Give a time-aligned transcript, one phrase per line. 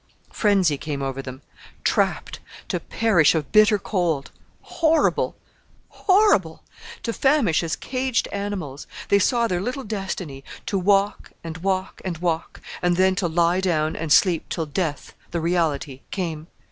[0.33, 1.43] Frenzy came over them.
[1.83, 2.39] Trapped!
[2.69, 4.31] To perish of bitter cold!
[4.63, 5.35] Horrible!...
[5.89, 6.63] Horrible!
[7.03, 8.87] To famish as caged animals.
[9.09, 13.61] They saw their little destiny to walk, and walk, and walk, and then to lie
[13.61, 16.47] down and sleep till death, the reality, came.